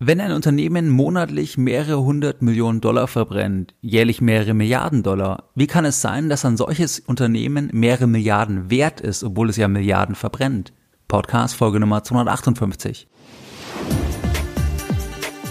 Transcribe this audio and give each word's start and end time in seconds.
Wenn 0.00 0.20
ein 0.20 0.32
Unternehmen 0.32 0.90
monatlich 0.90 1.56
mehrere 1.56 2.02
hundert 2.02 2.42
Millionen 2.42 2.80
Dollar 2.80 3.06
verbrennt, 3.06 3.74
jährlich 3.80 4.20
mehrere 4.20 4.52
Milliarden 4.52 5.04
Dollar, 5.04 5.50
wie 5.54 5.68
kann 5.68 5.84
es 5.84 6.00
sein, 6.00 6.28
dass 6.28 6.44
ein 6.44 6.56
solches 6.56 6.98
Unternehmen 6.98 7.70
mehrere 7.72 8.08
Milliarden 8.08 8.70
wert 8.70 9.00
ist, 9.00 9.22
obwohl 9.22 9.50
es 9.50 9.56
ja 9.56 9.68
Milliarden 9.68 10.16
verbrennt? 10.16 10.72
Podcast 11.06 11.54
Folge 11.54 11.78
Nummer 11.78 12.02
258. 12.02 13.06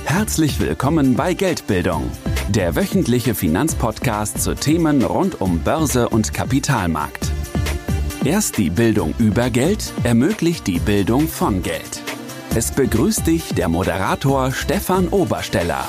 Herzlich 0.04 0.60
willkommen 0.60 1.16
bei 1.16 1.34
Geldbildung, 1.34 2.12
der 2.50 2.76
wöchentliche 2.76 3.36
Finanzpodcast 3.36 4.44
zu 4.44 4.56
Themen 4.56 5.04
rund 5.04 5.40
um 5.40 5.60
Börse 5.60 6.10
und 6.10 6.34
Kapitalmarkt. 6.34 7.32
Erst 8.26 8.58
die 8.58 8.70
Bildung 8.70 9.14
über 9.20 9.50
Geld 9.50 9.94
ermöglicht 10.04 10.68
die 10.68 10.80
Bildung 10.80 11.30
von 11.30 11.64
Geld. 11.64 12.03
Es 12.56 12.72
begrüßt 12.72 13.26
dich 13.26 13.56
der 13.56 13.68
Moderator 13.68 14.52
Stefan 14.52 15.08
Obersteller. 15.08 15.88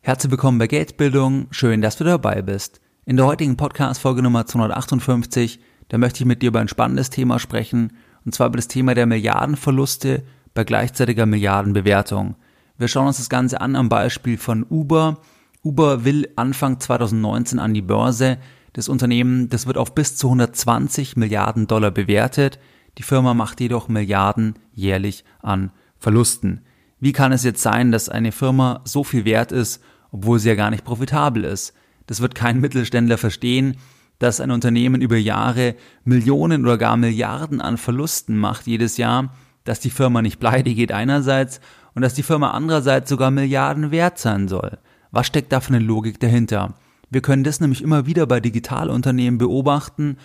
Herzlich 0.00 0.30
willkommen 0.30 0.58
bei 0.58 0.68
Geldbildung. 0.68 1.48
Schön, 1.50 1.82
dass 1.82 1.96
du 1.96 2.04
dabei 2.04 2.40
bist. 2.40 2.80
In 3.04 3.16
der 3.16 3.26
heutigen 3.26 3.56
Podcast-Folge 3.56 4.22
Nummer 4.22 4.46
258, 4.46 5.58
da 5.88 5.98
möchte 5.98 6.20
ich 6.20 6.24
mit 6.24 6.40
dir 6.40 6.50
über 6.50 6.60
ein 6.60 6.68
spannendes 6.68 7.10
Thema 7.10 7.40
sprechen, 7.40 7.94
und 8.24 8.32
zwar 8.32 8.46
über 8.46 8.58
das 8.58 8.68
Thema 8.68 8.94
der 8.94 9.06
Milliardenverluste 9.06 10.22
bei 10.54 10.62
gleichzeitiger 10.62 11.26
Milliardenbewertung. 11.26 12.36
Wir 12.76 12.86
schauen 12.86 13.08
uns 13.08 13.16
das 13.16 13.28
Ganze 13.28 13.60
an 13.60 13.74
am 13.74 13.88
Beispiel 13.88 14.38
von 14.38 14.64
Uber. 14.70 15.18
Uber 15.64 16.04
will 16.04 16.28
Anfang 16.36 16.78
2019 16.78 17.58
an 17.58 17.74
die 17.74 17.82
Börse. 17.82 18.38
Das 18.72 18.88
Unternehmen, 18.88 19.48
das 19.48 19.66
wird 19.66 19.78
auf 19.78 19.96
bis 19.96 20.14
zu 20.14 20.28
120 20.28 21.16
Milliarden 21.16 21.66
Dollar 21.66 21.90
bewertet. 21.90 22.60
Die 22.98 23.04
Firma 23.04 23.32
macht 23.32 23.60
jedoch 23.60 23.88
Milliarden 23.88 24.54
jährlich 24.74 25.24
an 25.40 25.70
Verlusten. 25.98 26.62
Wie 26.98 27.12
kann 27.12 27.30
es 27.30 27.44
jetzt 27.44 27.62
sein, 27.62 27.92
dass 27.92 28.08
eine 28.08 28.32
Firma 28.32 28.80
so 28.84 29.04
viel 29.04 29.24
wert 29.24 29.52
ist, 29.52 29.80
obwohl 30.10 30.40
sie 30.40 30.48
ja 30.48 30.56
gar 30.56 30.70
nicht 30.70 30.84
profitabel 30.84 31.44
ist? 31.44 31.74
Das 32.06 32.20
wird 32.20 32.34
kein 32.34 32.60
Mittelständler 32.60 33.16
verstehen, 33.16 33.76
dass 34.18 34.40
ein 34.40 34.50
Unternehmen 34.50 35.00
über 35.00 35.16
Jahre 35.16 35.76
Millionen 36.04 36.64
oder 36.64 36.76
gar 36.76 36.96
Milliarden 36.96 37.60
an 37.60 37.76
Verlusten 37.76 38.36
macht 38.36 38.66
jedes 38.66 38.96
Jahr, 38.96 39.32
dass 39.62 39.78
die 39.78 39.90
Firma 39.90 40.20
nicht 40.20 40.40
pleite 40.40 40.74
geht 40.74 40.90
einerseits 40.90 41.60
und 41.94 42.02
dass 42.02 42.14
die 42.14 42.24
Firma 42.24 42.50
andererseits 42.50 43.08
sogar 43.08 43.30
Milliarden 43.30 43.92
wert 43.92 44.18
sein 44.18 44.48
soll. 44.48 44.78
Was 45.12 45.28
steckt 45.28 45.52
da 45.52 45.60
für 45.60 45.74
eine 45.74 45.84
Logik 45.84 46.18
dahinter? 46.18 46.74
Wir 47.10 47.20
können 47.20 47.44
das 47.44 47.60
nämlich 47.60 47.80
immer 47.80 48.06
wieder 48.06 48.26
bei 48.26 48.40
Digitalunternehmen 48.40 49.38
beobachten 49.38 50.16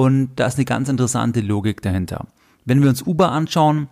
und 0.00 0.30
da 0.36 0.46
ist 0.46 0.56
eine 0.56 0.64
ganz 0.64 0.88
interessante 0.88 1.42
Logik 1.42 1.82
dahinter. 1.82 2.26
Wenn 2.64 2.80
wir 2.80 2.88
uns 2.88 3.02
Uber 3.02 3.32
anschauen, 3.32 3.90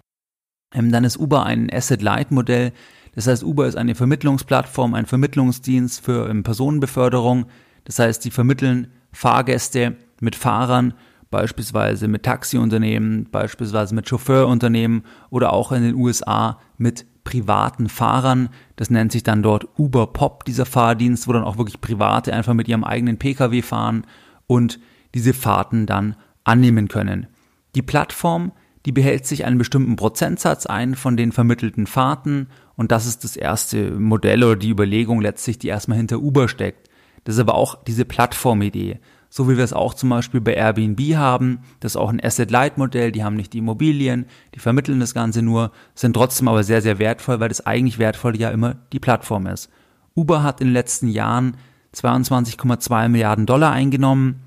ähm, 0.73 0.91
dann 0.91 1.05
ist 1.05 1.19
Uber 1.19 1.45
ein 1.45 1.69
Asset-Light-Modell. 1.71 2.73
Das 3.15 3.27
heißt, 3.27 3.45
Uber 3.45 3.67
ist 3.67 3.77
eine 3.77 3.95
Vermittlungsplattform, 3.95 4.95
ein 4.95 5.05
Vermittlungsdienst 5.05 6.03
für 6.03 6.31
ähm, 6.31 6.45
Personenbeförderung. 6.45 7.45
Das 7.85 7.99
heißt, 7.99 8.23
sie 8.23 8.31
vermitteln 8.31 8.91
Fahrgäste 9.13 9.97
mit 10.23 10.35
Fahrern, 10.35 10.95
beispielsweise 11.31 12.09
mit 12.09 12.23
Taxiunternehmen, 12.23 13.29
beispielsweise 13.31 13.95
mit 13.95 14.09
Chauffeurunternehmen 14.09 15.03
oder 15.29 15.53
auch 15.53 15.73
in 15.73 15.83
den 15.83 15.95
USA 15.95 16.59
mit 16.79 17.05
privaten 17.23 17.91
Fahrern. 17.91 18.49
Das 18.77 18.89
nennt 18.89 19.13
sich 19.13 19.25
dann 19.25 19.43
dort 19.43 19.69
Uber 19.79 20.07
Pop, 20.07 20.47
dieser 20.47 20.65
Fahrdienst, 20.65 21.29
wo 21.29 21.35
dann 21.35 21.45
auch 21.45 21.59
wirklich 21.59 21.83
Private 21.83 22.33
einfach 22.33 22.55
mit 22.55 22.67
ihrem 22.67 22.85
eigenen 22.85 23.19
Pkw 23.19 23.61
fahren 23.61 24.07
und 24.47 24.81
diese 25.15 25.35
Fahrten 25.35 25.87
dann 25.87 26.17
annehmen 26.45 26.89
können. 26.89 27.27
Die 27.75 27.83
Plattform, 27.83 28.53
die 28.87 28.93
behält 28.93 29.27
sich 29.27 29.45
einen 29.45 29.59
bestimmten 29.59 29.97
Prozentsatz 29.97 30.67
ein 30.67 30.95
von 30.95 31.17
den 31.17 31.33
vermittelten 31.33 31.87
Fahrten 31.87 32.49
und 32.77 32.93
das 32.93 33.07
ist 33.07 33.25
das 33.25 33.37
erste 33.37 33.93
Modell 33.93 34.45
oder 34.45 34.57
die 34.57 34.71
Überlegung 34.71 35.21
letztlich, 35.21 35.59
die 35.59 35.69
erstmal 35.69 35.99
hinter 35.99 36.21
Uber 36.21 36.49
steckt. 36.49 36.89
Das 37.25 37.35
ist 37.35 37.41
aber 37.41 37.55
auch 37.55 37.83
diese 37.85 38.05
Plattformidee. 38.05 39.01
So 39.31 39.49
wie 39.49 39.59
wir 39.59 39.65
es 39.65 39.75
auch 39.75 39.93
zum 39.93 40.09
Beispiel 40.09 40.41
bei 40.41 40.55
Airbnb 40.55 41.01
haben, 41.17 41.59
das 41.81 41.93
ist 41.93 41.97
auch 41.97 42.09
ein 42.09 42.25
Asset-Light-Modell, 42.25 43.13
die 43.13 43.23
haben 43.23 43.37
nicht 43.37 43.53
die 43.53 43.59
Immobilien, 43.59 44.25
die 44.55 44.59
vermitteln 44.59 45.01
das 45.01 45.13
Ganze 45.13 45.43
nur, 45.43 45.71
sind 45.95 46.15
trotzdem 46.15 46.49
aber 46.49 46.65
sehr, 46.65 46.81
sehr 46.81 46.99
wertvoll, 46.99 47.39
weil 47.41 47.51
das 47.51 47.67
eigentlich 47.67 47.99
wertvolle 47.99 48.39
ja 48.39 48.49
immer 48.49 48.77
die 48.93 49.01
Plattform 49.01 49.47
ist. 49.47 49.69
Uber 50.15 50.43
hat 50.43 50.63
in 50.63 50.69
den 50.69 50.73
letzten 50.73 51.09
Jahren 51.09 51.59
22,2 51.95 53.09
Milliarden 53.09 53.45
Dollar 53.45 53.73
eingenommen, 53.73 54.41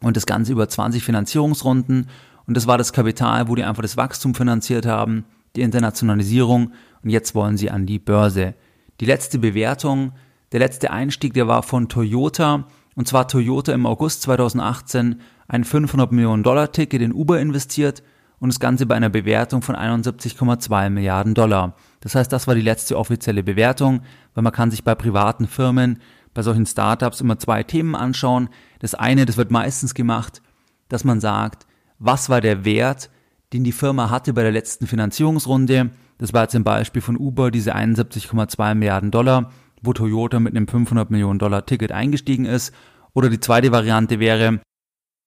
und 0.00 0.16
das 0.16 0.26
Ganze 0.26 0.52
über 0.52 0.68
20 0.68 1.02
Finanzierungsrunden. 1.02 2.08
Und 2.46 2.56
das 2.56 2.66
war 2.66 2.78
das 2.78 2.92
Kapital, 2.92 3.48
wo 3.48 3.54
die 3.54 3.64
einfach 3.64 3.82
das 3.82 3.96
Wachstum 3.96 4.34
finanziert 4.34 4.86
haben, 4.86 5.24
die 5.56 5.62
Internationalisierung. 5.62 6.72
Und 7.02 7.10
jetzt 7.10 7.34
wollen 7.34 7.56
sie 7.56 7.70
an 7.70 7.86
die 7.86 7.98
Börse. 7.98 8.54
Die 9.00 9.06
letzte 9.06 9.38
Bewertung, 9.38 10.12
der 10.52 10.60
letzte 10.60 10.90
Einstieg, 10.90 11.34
der 11.34 11.48
war 11.48 11.62
von 11.62 11.88
Toyota. 11.88 12.66
Und 12.94 13.08
zwar 13.08 13.28
Toyota 13.28 13.72
im 13.72 13.86
August 13.86 14.22
2018 14.22 15.20
ein 15.48 15.64
500 15.64 16.12
Millionen 16.12 16.42
Dollar 16.42 16.72
Ticket 16.72 17.02
in 17.02 17.12
Uber 17.12 17.40
investiert 17.40 18.02
und 18.38 18.52
das 18.52 18.60
Ganze 18.60 18.86
bei 18.86 18.94
einer 18.94 19.08
Bewertung 19.08 19.62
von 19.62 19.76
71,2 19.76 20.90
Milliarden 20.90 21.34
Dollar. 21.34 21.74
Das 22.00 22.14
heißt, 22.14 22.32
das 22.32 22.46
war 22.46 22.54
die 22.54 22.62
letzte 22.62 22.98
offizielle 22.98 23.42
Bewertung, 23.42 24.02
weil 24.34 24.44
man 24.44 24.52
kann 24.52 24.70
sich 24.70 24.84
bei 24.84 24.94
privaten 24.94 25.46
Firmen 25.46 26.00
bei 26.36 26.42
solchen 26.42 26.66
Startups 26.66 27.20
immer 27.20 27.38
zwei 27.38 27.62
Themen 27.62 27.94
anschauen. 27.96 28.50
Das 28.78 28.94
eine, 28.94 29.26
das 29.26 29.36
wird 29.36 29.50
meistens 29.50 29.94
gemacht, 29.94 30.42
dass 30.88 31.02
man 31.02 31.18
sagt, 31.20 31.66
was 31.98 32.28
war 32.28 32.40
der 32.40 32.64
Wert, 32.64 33.10
den 33.52 33.64
die 33.64 33.72
Firma 33.72 34.10
hatte 34.10 34.32
bei 34.34 34.42
der 34.42 34.52
letzten 34.52 34.86
Finanzierungsrunde. 34.86 35.90
Das 36.18 36.32
war 36.32 36.46
ein 36.52 36.64
Beispiel 36.64 37.02
von 37.02 37.16
Uber, 37.16 37.50
diese 37.50 37.74
71,2 37.74 38.74
Milliarden 38.74 39.10
Dollar, 39.10 39.50
wo 39.82 39.92
Toyota 39.92 40.38
mit 40.38 40.54
einem 40.54 40.68
500 40.68 41.10
Millionen 41.10 41.38
Dollar 41.38 41.64
Ticket 41.64 41.90
eingestiegen 41.90 42.44
ist. 42.44 42.74
Oder 43.14 43.30
die 43.30 43.40
zweite 43.40 43.72
Variante 43.72 44.20
wäre, 44.20 44.60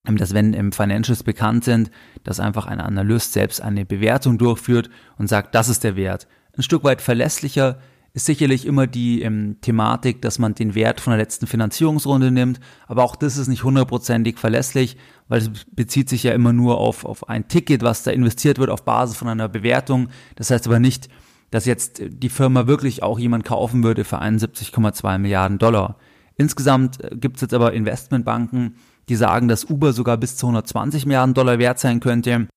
dass 0.05 0.33
wenn 0.33 0.53
im 0.53 0.71
Financials 0.71 1.23
bekannt 1.23 1.63
sind, 1.63 1.89
dass 2.23 2.39
einfach 2.39 2.67
ein 2.67 2.79
Analyst 2.79 3.33
selbst 3.33 3.61
eine 3.61 3.85
Bewertung 3.85 4.37
durchführt 4.37 4.89
und 5.17 5.27
sagt, 5.27 5.55
das 5.55 5.69
ist 5.69 5.83
der 5.83 5.95
Wert. 5.95 6.27
Ein 6.55 6.63
Stück 6.63 6.83
weit 6.83 7.01
verlässlicher 7.01 7.79
ist 8.13 8.25
sicherlich 8.25 8.65
immer 8.65 8.87
die 8.87 9.21
ähm, 9.21 9.57
Thematik, 9.61 10.21
dass 10.21 10.39
man 10.39 10.55
den 10.55 10.75
Wert 10.75 10.99
von 10.99 11.11
der 11.11 11.19
letzten 11.19 11.47
Finanzierungsrunde 11.47 12.31
nimmt, 12.31 12.59
aber 12.87 13.03
auch 13.03 13.15
das 13.15 13.37
ist 13.37 13.47
nicht 13.47 13.63
hundertprozentig 13.63 14.39
verlässlich, 14.39 14.97
weil 15.27 15.41
es 15.41 15.51
bezieht 15.71 16.09
sich 16.09 16.23
ja 16.23 16.33
immer 16.33 16.53
nur 16.53 16.79
auf, 16.79 17.05
auf 17.05 17.29
ein 17.29 17.47
Ticket, 17.47 17.83
was 17.83 18.03
da 18.03 18.11
investiert 18.11 18.57
wird 18.57 18.69
auf 18.69 18.83
Basis 18.83 19.17
von 19.17 19.27
einer 19.27 19.47
Bewertung. 19.47 20.09
Das 20.35 20.49
heißt 20.49 20.67
aber 20.67 20.79
nicht, 20.79 21.09
dass 21.51 21.65
jetzt 21.65 22.01
die 22.07 22.29
Firma 22.29 22.67
wirklich 22.67 23.03
auch 23.03 23.19
jemand 23.19 23.45
kaufen 23.45 23.83
würde 23.83 24.03
für 24.03 24.21
71,2 24.21 25.17
Milliarden 25.17 25.57
Dollar. 25.57 25.97
Insgesamt 26.35 27.03
äh, 27.03 27.15
gibt 27.15 27.37
es 27.37 27.41
jetzt 27.41 27.53
aber 27.53 27.73
Investmentbanken, 27.73 28.75
die 29.09 29.15
sagen, 29.15 29.47
dass 29.47 29.65
Uber 29.65 29.93
sogar 29.93 30.17
bis 30.17 30.35
zu 30.35 30.45
120 30.47 31.05
Milliarden 31.05 31.33
Dollar 31.33 31.59
wert 31.59 31.79
sein 31.79 31.99
könnte. 31.99 32.47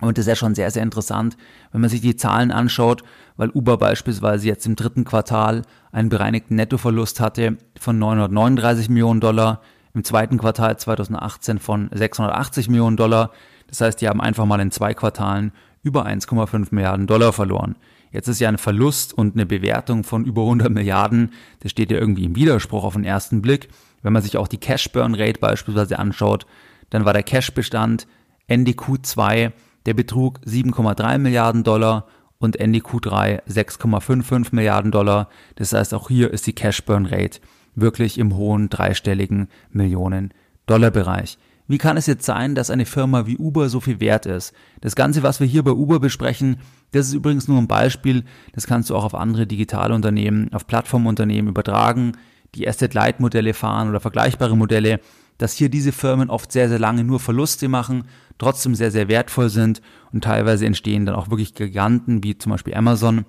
Und 0.00 0.16
das 0.16 0.24
ist 0.24 0.28
ja 0.28 0.36
schon 0.36 0.54
sehr, 0.54 0.70
sehr 0.70 0.82
interessant, 0.82 1.36
wenn 1.72 1.80
man 1.80 1.90
sich 1.90 2.00
die 2.00 2.16
Zahlen 2.16 2.50
anschaut, 2.52 3.02
weil 3.36 3.50
Uber 3.50 3.76
beispielsweise 3.76 4.46
jetzt 4.46 4.66
im 4.66 4.76
dritten 4.76 5.04
Quartal 5.04 5.62
einen 5.92 6.08
bereinigten 6.08 6.54
Nettoverlust 6.54 7.20
hatte 7.20 7.58
von 7.78 7.98
939 7.98 8.88
Millionen 8.88 9.20
Dollar, 9.20 9.60
im 9.94 10.04
zweiten 10.04 10.38
Quartal 10.38 10.76
2018 10.76 11.58
von 11.58 11.88
680 11.92 12.68
Millionen 12.68 12.96
Dollar. 12.96 13.32
Das 13.66 13.80
heißt, 13.80 14.00
die 14.00 14.08
haben 14.08 14.20
einfach 14.20 14.44
mal 14.44 14.60
in 14.60 14.70
zwei 14.70 14.94
Quartalen 14.94 15.52
über 15.82 16.06
1,5 16.06 16.68
Milliarden 16.70 17.06
Dollar 17.06 17.32
verloren. 17.32 17.76
Jetzt 18.10 18.28
ist 18.28 18.40
ja 18.40 18.48
ein 18.48 18.58
Verlust 18.58 19.12
und 19.12 19.34
eine 19.34 19.44
Bewertung 19.44 20.04
von 20.04 20.24
über 20.24 20.42
100 20.42 20.70
Milliarden, 20.70 21.32
das 21.60 21.72
steht 21.72 21.90
ja 21.90 21.98
irgendwie 21.98 22.24
im 22.24 22.36
Widerspruch 22.36 22.84
auf 22.84 22.94
den 22.94 23.04
ersten 23.04 23.42
Blick. 23.42 23.68
Wenn 24.02 24.12
man 24.12 24.22
sich 24.22 24.36
auch 24.36 24.48
die 24.48 24.58
Cash 24.58 24.90
Burn 24.92 25.14
Rate 25.14 25.40
beispielsweise 25.40 25.98
anschaut, 25.98 26.46
dann 26.90 27.04
war 27.04 27.12
der 27.12 27.22
Cash-Bestand 27.22 28.06
Ende 28.46 28.72
Q2 28.72 29.52
der 29.88 29.94
betrug 29.94 30.40
7,3 30.44 31.16
Milliarden 31.16 31.64
Dollar 31.64 32.04
und 32.36 32.60
Ende 32.60 32.80
Q3 32.80 33.42
6,55 33.48 34.48
Milliarden 34.54 34.90
Dollar. 34.90 35.30
Das 35.54 35.72
heißt, 35.72 35.94
auch 35.94 36.08
hier 36.08 36.30
ist 36.30 36.46
die 36.46 36.52
Cash 36.52 36.84
Burn 36.84 37.06
Rate 37.06 37.40
wirklich 37.74 38.18
im 38.18 38.36
hohen 38.36 38.68
dreistelligen 38.68 39.48
Millionen 39.70 40.34
Dollar 40.66 40.90
Bereich. 40.90 41.38
Wie 41.68 41.78
kann 41.78 41.96
es 41.96 42.04
jetzt 42.04 42.26
sein, 42.26 42.54
dass 42.54 42.68
eine 42.68 42.84
Firma 42.84 43.26
wie 43.26 43.38
Uber 43.38 43.70
so 43.70 43.80
viel 43.80 43.98
wert 43.98 44.26
ist? 44.26 44.52
Das 44.82 44.94
Ganze, 44.94 45.22
was 45.22 45.40
wir 45.40 45.46
hier 45.46 45.62
bei 45.62 45.70
Uber 45.70 46.00
besprechen, 46.00 46.58
das 46.90 47.06
ist 47.06 47.14
übrigens 47.14 47.48
nur 47.48 47.56
ein 47.56 47.66
Beispiel. 47.66 48.24
Das 48.52 48.66
kannst 48.66 48.90
du 48.90 48.94
auch 48.94 49.04
auf 49.04 49.14
andere 49.14 49.46
Digitalunternehmen, 49.46 50.52
auf 50.52 50.66
Plattformunternehmen 50.66 51.48
übertragen, 51.48 52.12
die 52.54 52.68
Asset-Light-Modelle 52.68 53.54
fahren 53.54 53.88
oder 53.88 54.00
vergleichbare 54.00 54.54
Modelle 54.54 55.00
dass 55.38 55.54
hier 55.54 55.68
diese 55.68 55.92
Firmen 55.92 56.28
oft 56.28 56.52
sehr, 56.52 56.68
sehr 56.68 56.80
lange 56.80 57.04
nur 57.04 57.20
Verluste 57.20 57.68
machen, 57.68 58.04
trotzdem 58.38 58.74
sehr, 58.74 58.90
sehr 58.90 59.08
wertvoll 59.08 59.50
sind 59.50 59.82
und 60.12 60.24
teilweise 60.24 60.66
entstehen 60.66 61.06
dann 61.06 61.14
auch 61.14 61.30
wirklich 61.30 61.54
Giganten 61.54 62.22
wie 62.22 62.38
zum 62.38 62.50
Beispiel 62.50 62.74
Amazon. 62.74 63.24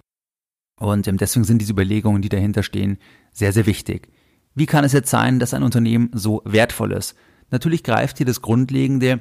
Und 0.79 1.07
ähm, 1.07 1.17
deswegen 1.17 1.43
sind 1.43 1.59
diese 1.59 1.73
Überlegungen, 1.73 2.21
die 2.21 2.29
dahinter 2.29 2.63
stehen, 2.63 2.97
sehr, 3.31 3.51
sehr 3.51 3.65
wichtig. 3.65 4.09
Wie 4.55 4.65
kann 4.65 4.83
es 4.83 4.93
jetzt 4.93 5.09
sein, 5.09 5.39
dass 5.39 5.53
ein 5.53 5.63
Unternehmen 5.63 6.09
so 6.13 6.41
wertvoll 6.45 6.91
ist? 6.91 7.15
Natürlich 7.51 7.83
greift 7.83 8.17
hier 8.17 8.25
das 8.25 8.41
Grundlegende, 8.41 9.19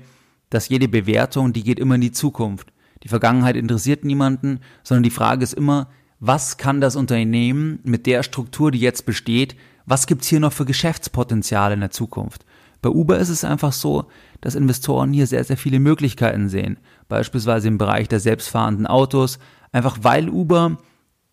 dass 0.51 0.69
jede 0.69 0.89
Bewertung, 0.89 1.53
die 1.53 1.63
geht 1.63 1.79
immer 1.79 1.97
in 1.97 2.01
die 2.01 2.13
Zukunft. 2.13 2.73
Die 3.03 3.09
Vergangenheit 3.09 3.57
interessiert 3.57 4.05
niemanden, 4.05 4.61
sondern 4.83 5.03
die 5.03 5.11
Frage 5.11 5.43
ist 5.43 5.55
immer, 5.55 5.89
was 6.21 6.57
kann 6.57 6.81
das 6.81 6.97
Unternehmen 6.97 7.79
mit 7.85 8.07
der 8.07 8.23
Struktur, 8.23 8.71
die 8.71 8.81
jetzt 8.81 9.07
besteht, 9.07 9.57
was 9.87 10.07
gibt's 10.07 10.27
hier 10.27 10.41
noch 10.41 10.53
für 10.53 10.65
Geschäftspotenziale 10.65 11.75
in 11.75 11.81
der 11.81 11.91
Zukunft? 11.91 12.45
Bei 12.81 12.91
Uber 12.91 13.19
ist 13.19 13.29
es 13.29 13.45
einfach 13.45 13.73
so, 13.73 14.07
dass 14.41 14.55
Investoren 14.55 15.13
hier 15.13 15.27
sehr, 15.27 15.45
sehr 15.45 15.57
viele 15.57 15.81
Möglichkeiten 15.81 16.49
sehen. 16.49 16.79
Beispielsweise 17.09 17.69
im 17.69 17.79
Bereich 17.79 18.09
der 18.09 18.21
selbstfahrenden 18.21 18.87
Autos, 18.87 19.39
einfach 19.73 19.99
weil 20.03 20.29
Uber 20.29 20.79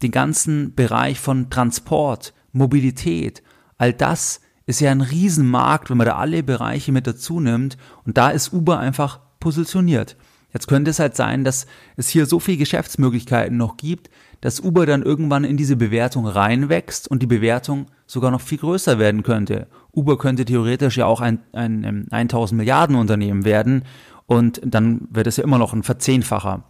den 0.01 0.11
ganzen 0.11 0.73
Bereich 0.75 1.19
von 1.19 1.49
Transport, 1.49 2.33
Mobilität, 2.51 3.43
all 3.77 3.93
das 3.93 4.41
ist 4.65 4.81
ja 4.81 4.91
ein 4.91 5.01
Riesenmarkt, 5.01 5.89
wenn 5.89 5.97
man 5.97 6.07
da 6.07 6.15
alle 6.15 6.41
Bereiche 6.41 6.91
mit 6.91 7.05
dazu 7.05 7.39
nimmt 7.39 7.77
und 8.05 8.17
da 8.17 8.29
ist 8.29 8.51
Uber 8.51 8.79
einfach 8.79 9.19
positioniert. 9.39 10.17
Jetzt 10.55 10.67
könnte 10.67 10.89
es 10.89 10.99
halt 10.99 11.15
sein, 11.17 11.43
dass 11.43 11.67
es 11.97 12.07
hier 12.07 12.25
so 12.25 12.39
viele 12.39 12.57
Geschäftsmöglichkeiten 12.57 13.57
noch 13.57 13.75
gibt, 13.75 14.09
dass 14.39 14.61
Uber 14.61 14.85
dann 14.85 15.03
irgendwann 15.03 15.43
in 15.43 15.57
diese 15.57 15.75
Bewertung 15.75 16.25
reinwächst 16.25 17.09
und 17.09 17.21
die 17.21 17.27
Bewertung 17.27 17.87
sogar 18.07 18.31
noch 18.31 18.41
viel 18.41 18.59
größer 18.59 18.97
werden 18.97 19.21
könnte. 19.21 19.67
Uber 19.95 20.17
könnte 20.17 20.45
theoretisch 20.45 20.97
ja 20.97 21.05
auch 21.05 21.21
ein, 21.21 21.39
ein, 21.53 21.85
ein 21.85 22.07
1000 22.11 22.57
Milliarden 22.57 22.95
Unternehmen 22.95 23.45
werden 23.45 23.83
und 24.25 24.61
dann 24.63 25.07
wird 25.09 25.27
es 25.27 25.37
ja 25.37 25.43
immer 25.43 25.57
noch 25.57 25.73
ein 25.73 25.83
Verzehnfacher. 25.83 26.67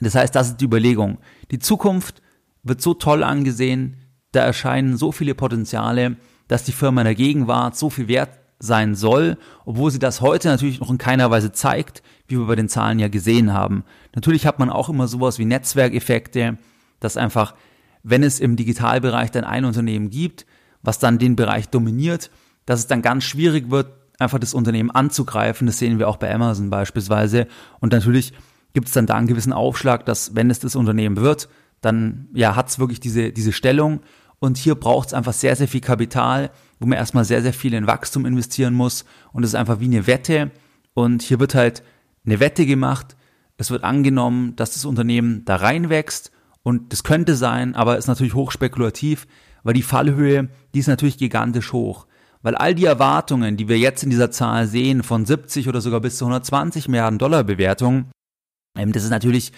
Das 0.00 0.14
heißt, 0.14 0.34
das 0.34 0.50
ist 0.50 0.60
die 0.60 0.64
Überlegung. 0.64 1.18
Die 1.50 1.58
Zukunft 1.58 2.22
wird 2.62 2.80
so 2.80 2.94
toll 2.94 3.22
angesehen, 3.22 3.96
da 4.32 4.40
erscheinen 4.40 4.96
so 4.96 5.12
viele 5.12 5.34
Potenziale, 5.34 6.16
dass 6.48 6.64
die 6.64 6.72
Firma 6.72 7.02
in 7.02 7.06
der 7.06 7.14
Gegenwart 7.14 7.76
so 7.76 7.90
viel 7.90 8.08
wert 8.08 8.38
sein 8.58 8.94
soll, 8.94 9.36
obwohl 9.64 9.90
sie 9.90 9.98
das 9.98 10.20
heute 10.20 10.48
natürlich 10.48 10.80
noch 10.80 10.90
in 10.90 10.98
keiner 10.98 11.30
Weise 11.30 11.52
zeigt, 11.52 12.02
wie 12.26 12.38
wir 12.38 12.46
bei 12.46 12.56
den 12.56 12.68
Zahlen 12.68 12.98
ja 12.98 13.08
gesehen 13.08 13.52
haben. 13.52 13.84
Natürlich 14.14 14.46
hat 14.46 14.58
man 14.58 14.70
auch 14.70 14.88
immer 14.88 15.06
sowas 15.06 15.38
wie 15.38 15.44
Netzwerkeffekte, 15.44 16.58
dass 17.00 17.16
einfach, 17.16 17.54
wenn 18.02 18.22
es 18.22 18.40
im 18.40 18.56
Digitalbereich 18.56 19.30
dann 19.30 19.44
ein 19.44 19.64
Unternehmen 19.64 20.10
gibt, 20.10 20.46
was 20.82 20.98
dann 20.98 21.18
den 21.18 21.36
Bereich 21.36 21.68
dominiert, 21.68 22.30
dass 22.66 22.80
es 22.80 22.86
dann 22.86 23.02
ganz 23.02 23.24
schwierig 23.24 23.70
wird, 23.70 23.88
einfach 24.18 24.38
das 24.38 24.54
Unternehmen 24.54 24.90
anzugreifen. 24.90 25.66
Das 25.66 25.78
sehen 25.78 25.98
wir 25.98 26.08
auch 26.08 26.16
bei 26.16 26.32
Amazon 26.32 26.70
beispielsweise. 26.70 27.46
Und 27.80 27.92
natürlich 27.92 28.32
gibt 28.72 28.88
es 28.88 28.94
dann 28.94 29.06
da 29.06 29.14
einen 29.14 29.26
gewissen 29.26 29.52
Aufschlag, 29.52 30.04
dass 30.06 30.34
wenn 30.34 30.50
es 30.50 30.60
das 30.60 30.76
Unternehmen 30.76 31.16
wird, 31.16 31.48
dann 31.80 32.28
ja 32.32 32.56
hat 32.56 32.68
es 32.68 32.78
wirklich 32.78 33.00
diese, 33.00 33.32
diese 33.32 33.52
Stellung. 33.52 34.00
Und 34.38 34.58
hier 34.58 34.74
braucht 34.74 35.08
es 35.08 35.14
einfach 35.14 35.32
sehr, 35.32 35.56
sehr 35.56 35.68
viel 35.68 35.80
Kapital, 35.80 36.50
wo 36.78 36.86
man 36.86 36.98
erstmal 36.98 37.24
sehr, 37.24 37.42
sehr 37.42 37.52
viel 37.52 37.74
in 37.74 37.86
Wachstum 37.86 38.26
investieren 38.26 38.74
muss. 38.74 39.04
Und 39.32 39.42
es 39.42 39.50
ist 39.50 39.54
einfach 39.54 39.80
wie 39.80 39.86
eine 39.86 40.06
Wette. 40.06 40.50
Und 40.92 41.22
hier 41.22 41.40
wird 41.40 41.54
halt 41.54 41.82
eine 42.26 42.40
Wette 42.40 42.66
gemacht. 42.66 43.16
Es 43.56 43.70
wird 43.70 43.84
angenommen, 43.84 44.56
dass 44.56 44.74
das 44.74 44.84
Unternehmen 44.84 45.44
da 45.44 45.56
reinwächst. 45.56 46.30
Und 46.62 46.92
das 46.92 47.04
könnte 47.04 47.36
sein, 47.36 47.74
aber 47.74 47.98
ist 47.98 48.06
natürlich 48.06 48.34
hochspekulativ, 48.34 49.26
weil 49.62 49.74
die 49.74 49.82
Fallhöhe, 49.82 50.48
die 50.72 50.78
ist 50.78 50.88
natürlich 50.88 51.18
gigantisch 51.18 51.72
hoch. 51.72 52.06
Weil 52.44 52.56
all 52.56 52.74
die 52.74 52.84
Erwartungen, 52.84 53.56
die 53.56 53.68
wir 53.68 53.78
jetzt 53.78 54.04
in 54.04 54.10
dieser 54.10 54.30
Zahl 54.30 54.66
sehen, 54.66 55.02
von 55.02 55.24
70 55.24 55.66
oder 55.66 55.80
sogar 55.80 56.00
bis 56.00 56.18
zu 56.18 56.26
120 56.26 56.88
Milliarden 56.88 57.18
Dollar 57.18 57.42
Bewertung, 57.42 58.10
ähm, 58.76 58.92
das 58.92 59.02
ist 59.02 59.08
natürlich 59.08 59.50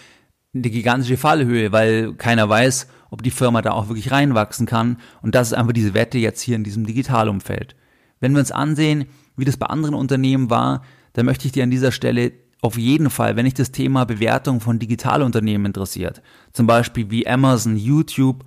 eine 0.54 0.70
gigantische 0.70 1.16
Fallhöhe, 1.16 1.72
weil 1.72 2.14
keiner 2.14 2.48
weiß, 2.48 2.86
ob 3.10 3.24
die 3.24 3.32
Firma 3.32 3.60
da 3.60 3.72
auch 3.72 3.88
wirklich 3.88 4.12
reinwachsen 4.12 4.66
kann. 4.66 4.98
Und 5.20 5.34
das 5.34 5.48
ist 5.48 5.54
einfach 5.54 5.72
diese 5.72 5.94
Wette 5.94 6.18
jetzt 6.18 6.40
hier 6.40 6.54
in 6.54 6.62
diesem 6.62 6.86
Digitalumfeld. 6.86 7.74
Wenn 8.20 8.32
wir 8.32 8.38
uns 8.38 8.52
ansehen, 8.52 9.06
wie 9.36 9.44
das 9.44 9.56
bei 9.56 9.66
anderen 9.66 9.96
Unternehmen 9.96 10.48
war, 10.48 10.82
dann 11.12 11.26
möchte 11.26 11.46
ich 11.46 11.52
dir 11.52 11.64
an 11.64 11.72
dieser 11.72 11.90
Stelle 11.90 12.34
auf 12.62 12.78
jeden 12.78 13.10
Fall, 13.10 13.34
wenn 13.34 13.46
dich 13.46 13.54
das 13.54 13.72
Thema 13.72 14.04
Bewertung 14.04 14.60
von 14.60 14.78
Digitalunternehmen 14.78 15.66
interessiert, 15.66 16.22
zum 16.52 16.68
Beispiel 16.68 17.10
wie 17.10 17.26
Amazon, 17.26 17.76
YouTube, 17.76 18.44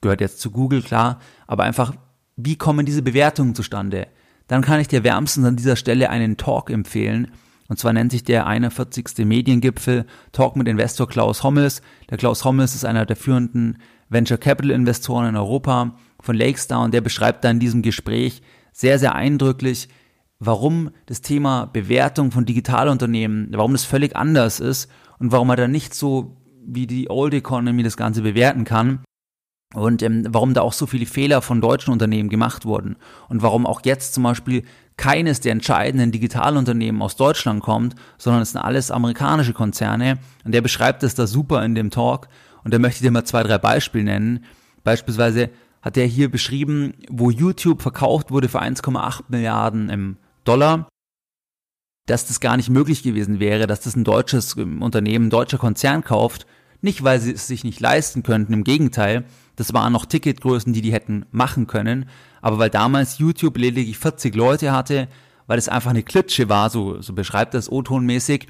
gehört 0.00 0.22
jetzt 0.22 0.40
zu 0.40 0.50
Google, 0.50 0.80
klar, 0.80 1.20
aber 1.46 1.64
einfach, 1.64 1.92
wie 2.36 2.56
kommen 2.56 2.86
diese 2.86 3.02
Bewertungen 3.02 3.54
zustande? 3.54 4.08
Dann 4.48 4.62
kann 4.62 4.80
ich 4.80 4.88
dir 4.88 5.04
wärmstens 5.04 5.46
an 5.46 5.56
dieser 5.56 5.76
Stelle 5.76 6.10
einen 6.10 6.36
Talk 6.36 6.70
empfehlen, 6.70 7.28
und 7.68 7.78
zwar 7.78 7.94
nennt 7.94 8.12
sich 8.12 8.24
der 8.24 8.46
41. 8.46 9.24
Mediengipfel 9.24 10.04
Talk 10.32 10.54
mit 10.56 10.68
Investor 10.68 11.08
Klaus 11.08 11.42
Hommels. 11.42 11.80
Der 12.10 12.18
Klaus 12.18 12.44
Hommels 12.44 12.74
ist 12.74 12.84
einer 12.84 13.06
der 13.06 13.16
führenden 13.16 13.78
Venture 14.10 14.36
Capital 14.36 14.70
Investoren 14.70 15.30
in 15.30 15.36
Europa 15.36 15.96
von 16.20 16.36
Lakestar 16.36 16.82
und 16.82 16.92
der 16.92 17.00
beschreibt 17.00 17.42
da 17.42 17.50
in 17.50 17.60
diesem 17.60 17.80
Gespräch 17.80 18.42
sehr, 18.72 18.98
sehr 18.98 19.14
eindrücklich, 19.14 19.88
warum 20.38 20.90
das 21.06 21.22
Thema 21.22 21.64
Bewertung 21.64 22.32
von 22.32 22.44
Digitalunternehmen, 22.44 23.48
warum 23.52 23.72
das 23.72 23.84
völlig 23.84 24.14
anders 24.14 24.60
ist 24.60 24.90
und 25.18 25.32
warum 25.32 25.48
man 25.48 25.56
da 25.56 25.66
nicht 25.66 25.94
so 25.94 26.36
wie 26.66 26.86
die 26.86 27.08
Old 27.08 27.32
Economy 27.32 27.82
das 27.82 27.96
Ganze 27.96 28.22
bewerten 28.22 28.64
kann 28.64 29.00
und 29.74 30.02
ähm, 30.02 30.26
warum 30.28 30.54
da 30.54 30.62
auch 30.62 30.72
so 30.72 30.86
viele 30.86 31.06
Fehler 31.06 31.42
von 31.42 31.60
deutschen 31.60 31.92
Unternehmen 31.92 32.28
gemacht 32.28 32.64
wurden. 32.64 32.96
Und 33.28 33.42
warum 33.42 33.66
auch 33.66 33.82
jetzt 33.84 34.14
zum 34.14 34.22
Beispiel 34.22 34.64
keines 34.96 35.40
der 35.40 35.52
entscheidenden 35.52 36.12
Digitalunternehmen 36.12 37.02
aus 37.02 37.16
Deutschland 37.16 37.62
kommt, 37.62 37.96
sondern 38.16 38.42
es 38.42 38.52
sind 38.52 38.60
alles 38.60 38.90
amerikanische 38.90 39.52
Konzerne. 39.52 40.18
Und 40.44 40.52
der 40.52 40.60
beschreibt 40.60 41.02
es 41.02 41.14
da 41.14 41.26
super 41.26 41.64
in 41.64 41.74
dem 41.74 41.90
Talk. 41.90 42.28
Und 42.62 42.72
da 42.72 42.78
möchte 42.78 42.98
ich 42.98 43.02
dir 43.02 43.10
mal 43.10 43.24
zwei, 43.24 43.42
drei 43.42 43.58
Beispiele 43.58 44.04
nennen. 44.04 44.44
Beispielsweise 44.84 45.50
hat 45.82 45.96
er 45.96 46.06
hier 46.06 46.30
beschrieben, 46.30 46.94
wo 47.10 47.30
YouTube 47.30 47.82
verkauft 47.82 48.30
wurde 48.30 48.48
für 48.48 48.62
1,8 48.62 49.24
Milliarden 49.28 49.90
im 49.90 50.16
Dollar, 50.44 50.88
dass 52.06 52.26
das 52.26 52.40
gar 52.40 52.56
nicht 52.56 52.70
möglich 52.70 53.02
gewesen 53.02 53.40
wäre, 53.40 53.66
dass 53.66 53.80
das 53.80 53.96
ein 53.96 54.04
deutsches 54.04 54.56
ähm, 54.56 54.82
Unternehmen, 54.82 55.26
ein 55.26 55.30
deutscher 55.30 55.58
Konzern 55.58 56.04
kauft, 56.04 56.46
nicht 56.84 57.02
weil 57.02 57.20
sie 57.20 57.32
es 57.32 57.48
sich 57.48 57.64
nicht 57.64 57.80
leisten 57.80 58.22
könnten, 58.22 58.52
im 58.52 58.62
Gegenteil, 58.62 59.24
das 59.56 59.72
waren 59.72 59.92
noch 59.92 60.06
Ticketgrößen, 60.06 60.72
die 60.72 60.82
die 60.82 60.92
hätten 60.92 61.26
machen 61.32 61.66
können, 61.66 62.08
aber 62.40 62.58
weil 62.58 62.70
damals 62.70 63.18
YouTube 63.18 63.56
lediglich 63.56 63.98
40 63.98 64.34
Leute 64.34 64.72
hatte, 64.72 65.08
weil 65.46 65.58
es 65.58 65.68
einfach 65.68 65.90
eine 65.90 66.02
Klitsche 66.02 66.48
war, 66.48 66.70
so, 66.70 67.00
so 67.00 67.12
beschreibt 67.12 67.54
das 67.54 67.70
O-Ton-mäßig, 67.70 68.46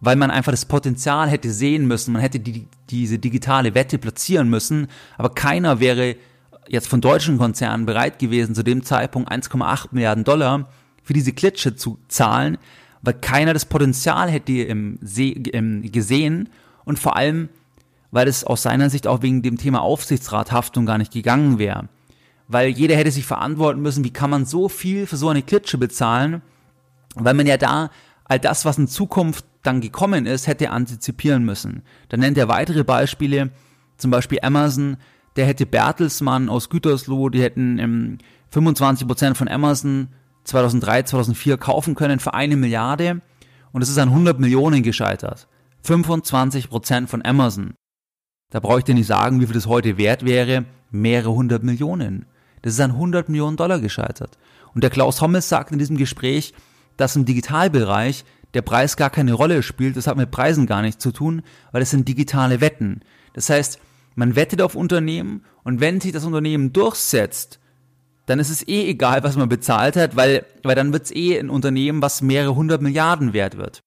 weil 0.00 0.16
man 0.16 0.30
einfach 0.30 0.52
das 0.52 0.66
Potenzial 0.66 1.28
hätte 1.28 1.50
sehen 1.52 1.86
müssen, 1.86 2.12
man 2.12 2.22
hätte 2.22 2.40
die, 2.40 2.66
diese 2.90 3.18
digitale 3.18 3.74
Wette 3.74 3.98
platzieren 3.98 4.48
müssen, 4.48 4.88
aber 5.16 5.30
keiner 5.30 5.80
wäre 5.80 6.16
jetzt 6.68 6.88
von 6.88 7.00
deutschen 7.00 7.38
Konzernen 7.38 7.86
bereit 7.86 8.18
gewesen, 8.18 8.54
zu 8.54 8.62
dem 8.62 8.82
Zeitpunkt 8.82 9.30
1,8 9.30 9.88
Milliarden 9.92 10.24
Dollar 10.24 10.68
für 11.02 11.12
diese 11.12 11.32
Klitsche 11.32 11.76
zu 11.76 11.98
zahlen, 12.08 12.58
weil 13.02 13.14
keiner 13.14 13.52
das 13.52 13.64
Potenzial 13.64 14.30
hätte 14.30 14.52
im 14.52 14.98
im 15.02 15.82
gesehen 15.90 16.48
und 16.84 16.98
vor 16.98 17.16
allem, 17.16 17.48
weil 18.12 18.28
es 18.28 18.44
aus 18.44 18.62
seiner 18.62 18.90
Sicht 18.90 19.08
auch 19.08 19.22
wegen 19.22 19.42
dem 19.42 19.56
Thema 19.56 19.80
Aufsichtsrathaftung 19.80 20.86
gar 20.86 20.98
nicht 20.98 21.12
gegangen 21.12 21.58
wäre. 21.58 21.88
Weil 22.46 22.68
jeder 22.68 22.94
hätte 22.94 23.10
sich 23.10 23.26
verantworten 23.26 23.80
müssen, 23.80 24.04
wie 24.04 24.12
kann 24.12 24.30
man 24.30 24.44
so 24.44 24.68
viel 24.68 25.06
für 25.06 25.16
so 25.16 25.30
eine 25.30 25.42
Klitsche 25.42 25.78
bezahlen, 25.78 26.42
weil 27.16 27.34
man 27.34 27.46
ja 27.46 27.56
da 27.56 27.90
all 28.24 28.38
das, 28.38 28.64
was 28.64 28.78
in 28.78 28.86
Zukunft 28.86 29.44
dann 29.62 29.80
gekommen 29.80 30.26
ist, 30.26 30.46
hätte 30.46 30.70
antizipieren 30.70 31.44
müssen. 31.44 31.82
Dann 32.10 32.20
nennt 32.20 32.38
er 32.38 32.48
weitere 32.48 32.84
Beispiele, 32.84 33.50
zum 33.96 34.10
Beispiel 34.10 34.38
Amazon, 34.42 34.98
der 35.36 35.46
hätte 35.46 35.66
Bertelsmann 35.66 36.48
aus 36.48 36.68
Gütersloh, 36.68 37.30
die 37.30 37.42
hätten 37.42 37.78
ähm, 37.78 38.18
25% 38.52 39.34
von 39.34 39.48
Amazon 39.48 40.08
2003, 40.44 41.04
2004 41.04 41.56
kaufen 41.56 41.94
können 41.94 42.20
für 42.20 42.34
eine 42.34 42.56
Milliarde 42.56 43.22
und 43.72 43.80
es 43.80 43.88
ist 43.88 43.98
an 43.98 44.10
100 44.10 44.38
Millionen 44.38 44.82
gescheitert. 44.82 45.48
25% 45.86 47.06
von 47.06 47.24
Amazon. 47.24 47.74
Da 48.52 48.60
brauche 48.60 48.80
ich 48.80 48.84
dir 48.84 48.94
nicht 48.94 49.06
sagen, 49.06 49.40
wie 49.40 49.46
viel 49.46 49.54
das 49.54 49.66
heute 49.66 49.96
wert 49.96 50.26
wäre. 50.26 50.66
Mehrere 50.90 51.32
hundert 51.32 51.62
Millionen. 51.62 52.26
Das 52.60 52.74
ist 52.74 52.80
an 52.80 52.90
100 52.90 53.30
Millionen 53.30 53.56
Dollar 53.56 53.80
gescheitert. 53.80 54.36
Und 54.74 54.84
der 54.84 54.90
Klaus 54.90 55.22
Hommels 55.22 55.48
sagt 55.48 55.72
in 55.72 55.78
diesem 55.78 55.96
Gespräch, 55.96 56.52
dass 56.98 57.16
im 57.16 57.24
Digitalbereich 57.24 58.26
der 58.52 58.60
Preis 58.60 58.98
gar 58.98 59.08
keine 59.08 59.32
Rolle 59.32 59.62
spielt. 59.62 59.96
Das 59.96 60.06
hat 60.06 60.18
mit 60.18 60.30
Preisen 60.30 60.66
gar 60.66 60.82
nichts 60.82 61.02
zu 61.02 61.12
tun, 61.12 61.40
weil 61.72 61.80
es 61.80 61.90
sind 61.90 62.06
digitale 62.06 62.60
Wetten. 62.60 63.00
Das 63.32 63.48
heißt, 63.48 63.80
man 64.16 64.36
wettet 64.36 64.60
auf 64.60 64.74
Unternehmen 64.74 65.44
und 65.64 65.80
wenn 65.80 66.02
sich 66.02 66.12
das 66.12 66.26
Unternehmen 66.26 66.74
durchsetzt, 66.74 67.58
dann 68.26 68.38
ist 68.38 68.50
es 68.50 68.68
eh 68.68 68.86
egal, 68.86 69.24
was 69.24 69.36
man 69.36 69.48
bezahlt 69.48 69.96
hat, 69.96 70.14
weil, 70.14 70.44
weil 70.62 70.76
dann 70.76 70.92
wird 70.92 71.06
es 71.06 71.14
eh 71.14 71.38
ein 71.38 71.48
Unternehmen, 71.48 72.02
was 72.02 72.20
mehrere 72.20 72.54
hundert 72.54 72.82
Milliarden 72.82 73.32
wert 73.32 73.56
wird. 73.56 73.80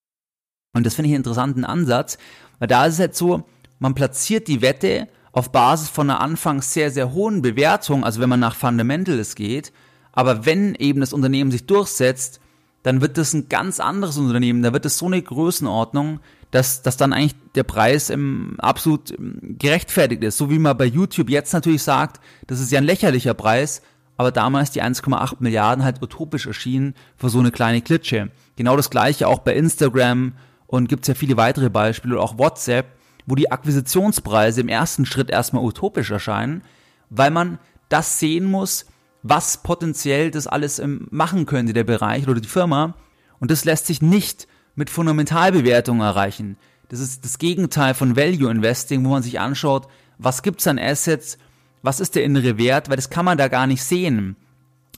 Und 0.74 0.84
das 0.84 0.96
finde 0.96 1.06
ich 1.08 1.12
einen 1.12 1.20
interessanten 1.20 1.64
Ansatz, 1.64 2.18
weil 2.58 2.68
da 2.68 2.86
ist 2.86 2.94
es 2.94 3.00
halt 3.00 3.14
so, 3.14 3.44
man 3.78 3.94
platziert 3.94 4.48
die 4.48 4.62
Wette 4.62 5.08
auf 5.32 5.52
Basis 5.52 5.88
von 5.88 6.08
einer 6.08 6.20
anfangs 6.20 6.72
sehr, 6.72 6.90
sehr 6.90 7.12
hohen 7.12 7.42
Bewertung, 7.42 8.04
also 8.04 8.20
wenn 8.20 8.28
man 8.28 8.40
nach 8.40 8.54
Fundamentals 8.54 9.34
geht, 9.34 9.72
aber 10.12 10.46
wenn 10.46 10.74
eben 10.74 11.00
das 11.00 11.12
Unternehmen 11.12 11.50
sich 11.50 11.66
durchsetzt, 11.66 12.40
dann 12.82 13.00
wird 13.00 13.18
das 13.18 13.34
ein 13.34 13.48
ganz 13.48 13.80
anderes 13.80 14.16
Unternehmen, 14.16 14.62
da 14.62 14.72
wird 14.72 14.86
es 14.86 14.96
so 14.96 15.06
eine 15.06 15.20
Größenordnung, 15.20 16.20
dass, 16.52 16.82
dass 16.82 16.96
dann 16.96 17.12
eigentlich 17.12 17.34
der 17.54 17.64
Preis 17.64 18.10
im 18.10 18.58
absolut 18.58 19.14
gerechtfertigt 19.18 20.22
ist. 20.22 20.38
So 20.38 20.50
wie 20.50 20.58
man 20.58 20.76
bei 20.76 20.86
YouTube 20.86 21.28
jetzt 21.28 21.52
natürlich 21.52 21.82
sagt, 21.82 22.20
das 22.46 22.60
ist 22.60 22.70
ja 22.70 22.78
ein 22.78 22.84
lächerlicher 22.84 23.34
Preis, 23.34 23.82
aber 24.16 24.32
damals 24.32 24.70
die 24.70 24.82
1,8 24.82 25.36
Milliarden 25.40 25.84
halt 25.84 26.00
utopisch 26.02 26.46
erschienen 26.46 26.94
für 27.16 27.28
so 27.28 27.40
eine 27.40 27.50
kleine 27.50 27.82
Klitsche. 27.82 28.30
Genau 28.56 28.76
das 28.76 28.88
gleiche 28.88 29.28
auch 29.28 29.40
bei 29.40 29.54
Instagram 29.54 30.32
und 30.66 30.88
gibt's 30.88 31.08
ja 31.08 31.14
viele 31.14 31.36
weitere 31.36 31.68
Beispiele, 31.68 32.18
auch 32.18 32.38
WhatsApp, 32.38 32.95
wo 33.26 33.34
die 33.34 33.50
Akquisitionspreise 33.50 34.60
im 34.60 34.68
ersten 34.68 35.04
Schritt 35.04 35.30
erstmal 35.30 35.64
utopisch 35.64 36.10
erscheinen, 36.10 36.62
weil 37.10 37.30
man 37.30 37.58
das 37.88 38.18
sehen 38.18 38.44
muss, 38.44 38.86
was 39.22 39.62
potenziell 39.62 40.30
das 40.30 40.46
alles 40.46 40.78
ähm, 40.78 41.08
machen 41.10 41.46
könnte, 41.46 41.72
der 41.72 41.84
Bereich 41.84 42.28
oder 42.28 42.40
die 42.40 42.48
Firma. 42.48 42.94
Und 43.40 43.50
das 43.50 43.64
lässt 43.64 43.86
sich 43.86 44.00
nicht 44.00 44.46
mit 44.76 44.90
Fundamentalbewertungen 44.90 46.02
erreichen. 46.02 46.56
Das 46.88 47.00
ist 47.00 47.24
das 47.24 47.38
Gegenteil 47.38 47.94
von 47.94 48.16
Value 48.16 48.50
Investing, 48.50 49.04
wo 49.04 49.10
man 49.10 49.22
sich 49.22 49.40
anschaut, 49.40 49.88
was 50.18 50.42
gibt's 50.42 50.66
an 50.66 50.78
Assets, 50.78 51.38
was 51.82 52.00
ist 52.00 52.14
der 52.14 52.24
innere 52.24 52.58
Wert, 52.58 52.88
weil 52.88 52.96
das 52.96 53.10
kann 53.10 53.24
man 53.24 53.38
da 53.38 53.48
gar 53.48 53.66
nicht 53.66 53.82
sehen. 53.82 54.36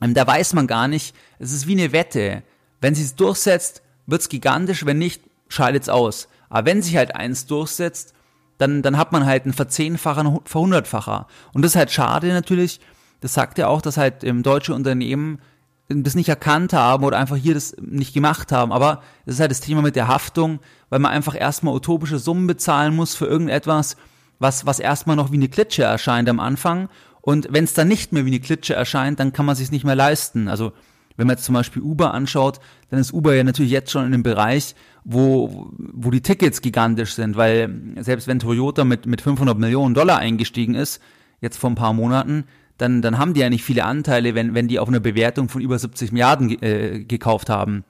Ähm, 0.02 0.14
da 0.14 0.26
weiß 0.26 0.52
man 0.52 0.66
gar 0.66 0.88
nicht, 0.88 1.14
es 1.38 1.52
ist 1.52 1.66
wie 1.66 1.72
eine 1.72 1.92
Wette. 1.92 2.42
Wenn 2.80 2.94
sie 2.94 3.02
es 3.02 3.16
durchsetzt, 3.16 3.82
wird's 4.06 4.28
gigantisch, 4.28 4.84
wenn 4.84 4.98
nicht, 4.98 5.22
scheidet's 5.48 5.88
aus. 5.88 6.28
Aber 6.50 6.66
wenn 6.66 6.82
sich 6.82 6.96
halt 6.96 7.16
eins 7.16 7.46
durchsetzt, 7.46 8.14
dann, 8.58 8.82
dann 8.82 8.98
hat 8.98 9.12
man 9.12 9.24
halt 9.24 9.44
einen 9.44 9.54
Verzehnfacher, 9.54 10.40
Verhundertfacher. 10.44 11.26
Und 11.52 11.62
das 11.62 11.72
ist 11.72 11.76
halt 11.76 11.90
schade 11.90 12.28
natürlich. 12.28 12.80
Das 13.20 13.34
sagt 13.34 13.58
ja 13.58 13.68
auch, 13.68 13.80
dass 13.80 13.96
halt 13.96 14.22
im 14.24 14.42
deutsche 14.42 14.74
Unternehmen 14.74 15.40
das 15.88 16.14
nicht 16.14 16.28
erkannt 16.28 16.72
haben 16.72 17.04
oder 17.04 17.18
einfach 17.18 17.36
hier 17.36 17.54
das 17.54 17.74
nicht 17.80 18.12
gemacht 18.12 18.52
haben. 18.52 18.72
Aber 18.72 19.02
das 19.24 19.36
ist 19.36 19.40
halt 19.40 19.50
das 19.50 19.60
Thema 19.60 19.80
mit 19.80 19.96
der 19.96 20.08
Haftung, 20.08 20.60
weil 20.90 20.98
man 20.98 21.12
einfach 21.12 21.38
erstmal 21.38 21.74
utopische 21.74 22.18
Summen 22.18 22.46
bezahlen 22.46 22.94
muss 22.94 23.14
für 23.14 23.26
irgendetwas, 23.26 23.96
was, 24.38 24.66
was 24.66 24.80
erstmal 24.80 25.16
noch 25.16 25.32
wie 25.32 25.36
eine 25.36 25.48
Klitsche 25.48 25.84
erscheint 25.84 26.28
am 26.28 26.40
Anfang. 26.40 26.88
Und 27.22 27.48
wenn 27.50 27.64
es 27.64 27.74
dann 27.74 27.88
nicht 27.88 28.12
mehr 28.12 28.24
wie 28.26 28.30
eine 28.30 28.40
Klitsche 28.40 28.74
erscheint, 28.74 29.18
dann 29.18 29.32
kann 29.32 29.46
man 29.46 29.56
sich 29.56 29.70
nicht 29.70 29.84
mehr 29.84 29.96
leisten. 29.96 30.48
Also 30.48 30.72
wenn 31.16 31.26
man 31.26 31.36
jetzt 31.36 31.44
zum 31.44 31.54
Beispiel 31.54 31.82
Uber 31.82 32.14
anschaut, 32.14 32.60
dann 32.90 33.00
ist 33.00 33.12
Uber 33.12 33.34
ja 33.34 33.42
natürlich 33.42 33.72
jetzt 33.72 33.90
schon 33.90 34.06
in 34.06 34.14
einem 34.14 34.22
Bereich, 34.22 34.74
wo, 35.10 35.70
wo 35.78 36.10
die 36.10 36.20
Tickets 36.20 36.60
gigantisch 36.60 37.14
sind, 37.14 37.34
weil 37.34 37.94
selbst 38.00 38.28
wenn 38.28 38.40
Toyota 38.40 38.84
mit, 38.84 39.06
mit 39.06 39.22
500 39.22 39.58
Millionen 39.58 39.94
Dollar 39.94 40.18
eingestiegen 40.18 40.74
ist, 40.74 41.00
jetzt 41.40 41.56
vor 41.56 41.70
ein 41.70 41.76
paar 41.76 41.94
Monaten, 41.94 42.44
dann, 42.76 43.00
dann 43.00 43.16
haben 43.16 43.32
die 43.32 43.40
ja 43.40 43.48
nicht 43.48 43.64
viele 43.64 43.84
Anteile, 43.84 44.34
wenn, 44.34 44.54
wenn 44.54 44.68
die 44.68 44.78
auf 44.78 44.86
eine 44.86 45.00
Bewertung 45.00 45.48
von 45.48 45.62
über 45.62 45.78
70 45.78 46.12
Milliarden 46.12 46.62
äh, 46.62 47.04
gekauft 47.04 47.48
haben. 47.48 47.84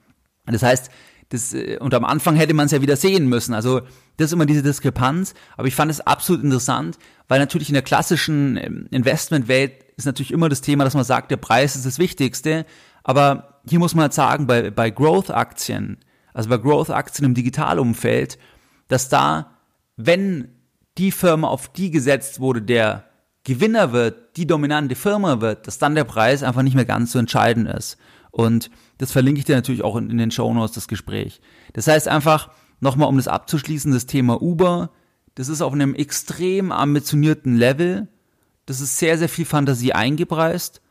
Das 0.47 0.63
heißt, 0.63 0.93
das, 1.31 1.55
äh, 1.55 1.79
und 1.81 1.93
am 1.93 2.05
Anfang 2.05 2.37
hätte 2.37 2.55
man 2.55 2.67
es 2.67 2.73
ja 2.73 2.83
wieder 2.83 2.95
sehen 2.95 3.29
müssen. 3.29 3.53
Also 3.53 3.81
das 4.17 4.27
ist 4.27 4.33
immer 4.33 4.47
diese 4.47 4.63
Diskrepanz. 4.63 5.35
Aber 5.57 5.67
ich 5.67 5.75
fand 5.75 5.91
es 5.91 6.01
absolut 6.01 6.45
interessant, 6.45 6.99
weil 7.27 7.41
natürlich 7.41 7.69
in 7.69 7.75
der 7.75 7.83
klassischen 7.83 8.57
ähm, 8.57 8.87
Investmentwelt 8.93 9.73
ist 9.97 10.07
natürlich 10.07 10.31
immer 10.33 10.49
das 10.49 10.61
Thema, 10.61 10.85
dass 10.85 10.95
man 10.95 11.03
sagt, 11.03 11.33
der 11.33 11.37
Preis 11.37 11.75
ist 11.75 11.85
das 11.85 11.99
Wichtigste. 11.99 12.65
Aber 13.03 13.61
hier 13.69 13.81
muss 13.81 13.97
man 13.97 14.05
halt 14.05 14.15
sagen, 14.15 14.47
bei, 14.47 14.71
bei 14.71 14.91
Growth-Aktien, 14.91 15.99
also 16.35 16.49
bei 16.49 16.59
Growth-Aktien 16.59 17.27
im 17.27 17.35
Digitalumfeld, 17.35 18.39
dass 18.89 19.09
da, 19.09 19.53
wenn 19.97 20.49
die 20.97 21.13
Firma 21.13 21.49
auf 21.49 21.73
die 21.73 21.91
gesetzt 21.91 22.41
wurde, 22.41 22.63
der 22.63 23.05
Gewinner 23.45 23.93
wird, 23.93 24.37
die 24.37 24.47
dominante 24.47 24.95
Firma 24.95 25.41
wird, 25.41 25.67
dass 25.67 25.79
dann 25.79 25.95
der 25.95 26.05
Preis 26.05 26.43
einfach 26.43 26.63
nicht 26.63 26.75
mehr 26.75 26.85
ganz 26.85 27.13
so 27.13 27.19
entscheidend 27.19 27.69
ist. 27.69 27.97
Und 28.31 28.71
das 28.99 29.13
verlinke 29.13 29.39
ich 29.39 29.45
dir 29.45 29.57
natürlich 29.57 29.83
auch 29.83 29.97
in, 29.97 30.11
in 30.11 30.19
den 30.19 30.31
Show 30.31 30.53
Notes, 30.53 30.75
das 30.75 30.89
Gespräch. 30.89 31.41
Das 31.73 31.87
heißt 31.87 32.09
einfach, 32.09 32.51
nochmal 32.81 33.09
um 33.09 33.17
das 33.17 33.29
abzuschließen, 33.29 33.93
das 33.93 34.07
Thema 34.07 34.43
Uber, 34.43 34.91
das 35.35 35.49
ist 35.49 35.63
auf 35.63 35.73
einem 35.73 35.95
extrem 35.95 36.73
ambitionierten 36.73 37.57
Level. 37.57 38.09
Das 38.67 38.81
ist 38.81 38.99
sehr, 38.99 39.17
sehr 39.19 39.29
viel 39.29 39.45
Fantasie 39.45 39.93
eingepreist. 39.93 40.83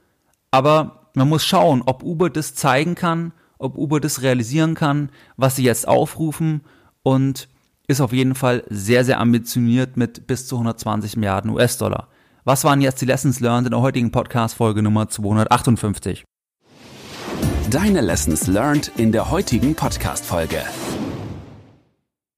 Aber 0.52 1.12
man 1.16 1.28
muss 1.28 1.44
schauen, 1.44 1.84
ob 1.86 2.02
Uber 2.02 2.30
das 2.30 2.56
zeigen 2.56 2.96
kann, 2.96 3.34
ob 3.58 3.78
Uber 3.78 4.00
das 4.00 4.22
realisieren 4.22 4.76
kann, 4.76 5.10
was 5.36 5.56
sie 5.56 5.64
jetzt 5.64 5.88
aufrufen 5.88 6.62
und 7.04 7.48
ist 7.88 8.02
auf 8.02 8.12
jeden 8.12 8.36
Fall 8.36 8.64
sehr, 8.70 9.06
sehr 9.06 9.20
ambitioniert 9.20 9.96
mit 9.96 10.28
bis 10.28 10.48
zu 10.48 10.56
120 10.56 11.16
Milliarden 11.16 11.52
US-Dollar. 11.52 12.10
Was 12.44 12.64
waren 12.64 12.82
jetzt 12.82 13.02
die 13.02 13.06
Lessons 13.06 13.40
learned 13.40 13.68
in 13.68 13.72
der 13.72 13.82
heutigen 13.82 14.12
Podcast-Folge 14.12 14.82
Nummer 14.82 15.10
258? 15.10 16.24
Deine 17.70 18.02
Lessons 18.02 18.48
learned 18.48 18.92
in 18.98 19.12
der 19.12 19.30
heutigen 19.30 19.76
Podcast-Folge. 19.76 20.62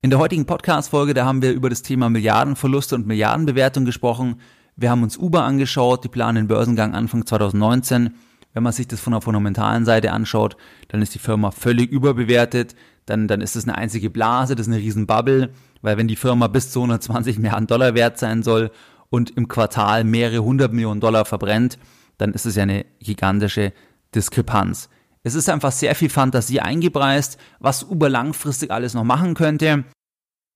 In 0.02 0.10
der 0.10 0.20
heutigen 0.20 0.46
Podcast-Folge, 0.46 1.14
da 1.14 1.26
haben 1.26 1.42
wir 1.42 1.52
über 1.52 1.70
das 1.70 1.82
Thema 1.82 2.10
Milliardenverluste 2.10 2.96
und 2.96 3.06
Milliardenbewertung 3.06 3.86
gesprochen. 3.86 4.40
Wir 4.76 4.90
haben 4.90 5.04
uns 5.04 5.18
Uber 5.18 5.44
angeschaut, 5.44 6.04
die 6.04 6.08
planen 6.08 6.36
den 6.36 6.48
Börsengang 6.48 6.96
Anfang 6.96 7.26
2019. 7.26 8.16
Wenn 8.54 8.64
man 8.64 8.74
sich 8.74 8.88
das 8.88 9.00
von 9.00 9.14
der 9.14 9.22
fundamentalen 9.22 9.86
Seite 9.86 10.12
anschaut, 10.12 10.58
dann 10.88 11.02
ist 11.02 11.14
die 11.14 11.20
Firma 11.20 11.52
völlig 11.52 11.92
überbewertet. 11.92 12.76
Dann, 13.06 13.28
dann 13.28 13.42
ist 13.42 13.56
das 13.56 13.64
eine 13.64 13.78
einzige 13.78 14.10
Blase, 14.10 14.56
das 14.56 14.68
ist 14.68 14.74
eine 14.74 14.82
riesen 14.82 15.08
Bubble, 15.08 15.50
weil 15.82 15.98
wenn 15.98 16.08
die 16.08 16.16
Firma 16.16 16.48
bis 16.48 16.72
zu 16.72 16.80
120 16.80 17.40
Milliarden 17.40 17.68
Dollar 17.68 17.96
wert 17.96 18.20
sein 18.20 18.44
soll 18.44 18.72
und 19.10 19.32
im 19.32 19.48
Quartal 19.48 20.04
mehrere 20.04 20.44
hundert 20.44 20.74
Millionen 20.74 21.02
Dollar 21.02 21.26
verbrennt, 21.26 21.80
dann 22.18 22.34
ist 22.34 22.46
es 22.46 22.56
ja 22.56 22.64
eine 22.64 22.86
gigantische 23.00 23.74
Diskrepanz. 24.14 24.90
Es 25.24 25.36
ist 25.36 25.50
einfach 25.50 25.72
sehr 25.72 25.96
viel 25.96 26.10
Fantasie 26.10 26.60
eingepreist, 26.60 27.38
was 27.60 27.84
Uber 27.84 28.10
langfristig 28.10 28.72
alles 28.72 28.94
noch 28.94 29.04
machen 29.04 29.34
könnte. 29.34 29.84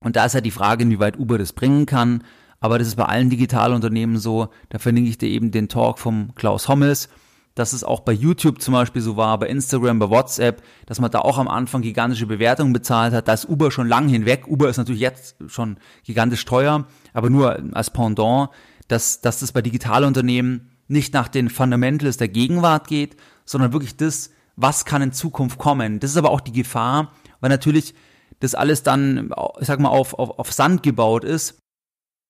Und 0.04 0.16
da 0.16 0.26
ist 0.26 0.34
ja 0.34 0.42
die 0.42 0.52
Frage, 0.52 0.84
inwieweit 0.84 1.18
Uber 1.18 1.38
das 1.38 1.54
bringen 1.54 1.86
kann. 1.86 2.24
Aber 2.60 2.80
das 2.80 2.88
ist 2.88 2.96
bei 2.96 3.06
allen 3.06 3.30
Digitalunternehmen 3.30 4.18
so. 4.18 4.50
Da 4.70 4.80
verlinke 4.80 5.10
ich 5.10 5.18
dir 5.18 5.30
eben 5.30 5.52
den 5.52 5.68
Talk 5.68 6.00
vom 6.00 6.34
Klaus 6.36 6.68
Hommels, 6.68 7.10
dass 7.56 7.74
es 7.74 7.84
auch 7.84 8.00
bei 8.00 8.14
YouTube 8.14 8.62
zum 8.62 8.74
Beispiel 8.74 9.02
so 9.02 9.16
war, 9.16 9.38
bei 9.38 9.48
Instagram, 9.48 10.00
bei 10.00 10.10
WhatsApp, 10.10 10.64
dass 10.88 11.00
man 11.00 11.12
da 11.12 11.20
auch 11.20 11.38
am 11.38 11.48
Anfang 11.48 11.82
gigantische 11.82 12.26
Bewertungen 12.26 12.74
bezahlt 12.74 13.14
hat. 13.14 13.28
Da 13.28 13.34
ist 13.34 13.48
Uber 13.48 13.70
schon 13.70 13.88
lang 13.88 14.08
hinweg. 14.08 14.48
Uber 14.48 14.70
ist 14.70 14.78
natürlich 14.78 15.02
jetzt 15.02 15.36
schon 15.48 15.78
gigantisch 16.04 16.46
teuer 16.46 16.86
aber 17.14 17.30
nur 17.30 17.62
als 17.74 17.92
Pendant, 17.92 18.50
dass, 18.88 19.22
dass 19.22 19.40
das 19.40 19.52
bei 19.52 19.62
Digitalunternehmen 19.62 20.72
nicht 20.88 21.14
nach 21.14 21.28
den 21.28 21.50
Fundamentals 21.50 22.18
der 22.18 22.28
Gegenwart 22.28 22.88
geht, 22.88 23.16
sondern 23.46 23.72
wirklich 23.72 23.96
das, 23.96 24.32
was 24.56 24.86
kann 24.86 25.02
in 25.02 25.14
Zukunft 25.14 25.58
kommen. 25.58 26.00
Das 26.00 26.12
ist 26.12 26.18
aber 26.18 26.32
auch 26.32 26.42
die 26.42 26.52
Gefahr, 26.52 27.14
weil 27.40 27.50
natürlich 27.50 27.94
das 28.40 28.56
alles 28.56 28.84
dann, 28.84 29.32
ich 29.60 29.68
sag 29.68 29.80
mal, 29.80 29.90
auf, 29.90 30.14
auf, 30.16 30.38
auf 30.38 30.52
Sand 30.52 30.84
gebaut 30.84 31.24
ist, 31.24 31.60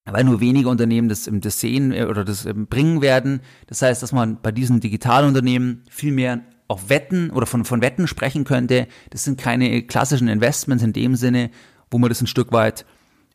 weil 0.06 0.24
nur 0.24 0.42
wenige 0.42 0.70
Unternehmen 0.70 1.10
das, 1.10 1.30
das 1.32 1.60
sehen 1.60 1.92
äh, 1.92 2.06
oder 2.06 2.26
das 2.26 2.48
bringen 2.70 3.02
werden. 3.02 3.42
Das 3.68 3.82
heißt, 3.82 4.04
dass 4.04 4.12
man 4.12 4.42
bei 4.42 4.52
diesen 4.52 4.80
Digitalunternehmen 4.80 5.84
viel 5.90 6.12
mehr 6.12 6.42
auf 6.68 6.90
Wetten 6.90 7.30
oder 7.30 7.46
von, 7.46 7.66
von 7.66 7.82
Wetten 7.82 8.08
sprechen 8.08 8.44
könnte. 8.44 8.88
Das 9.10 9.24
sind 9.24 9.40
keine 9.40 9.84
klassischen 9.84 10.28
Investments 10.28 10.84
in 10.84 10.94
dem 10.94 11.16
Sinne, 11.16 11.52
wo 11.92 12.00
man 12.00 12.10
das 12.10 12.22
ein 12.22 12.28
Stück 12.28 12.52
weit 12.52 12.86